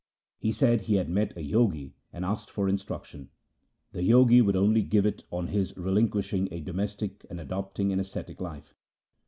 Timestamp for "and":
2.11-2.25, 7.29-7.39